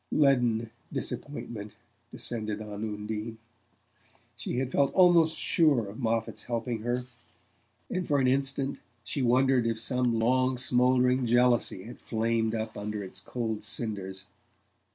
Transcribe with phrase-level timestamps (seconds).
[0.11, 1.75] Leaden disappointment
[2.09, 3.37] descended on Undine.
[4.35, 7.03] She had felt almost sure of Moffatt's helping her,
[7.87, 13.03] and for an instant she wondered if some long smouldering jealousy had flamed up under
[13.03, 14.25] its cold cinders.